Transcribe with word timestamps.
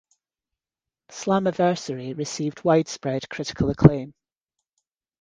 Slammiversary 1.11 2.17
received 2.17 2.63
widespread 2.63 3.29
critical 3.29 3.69
acclaim. 3.69 4.15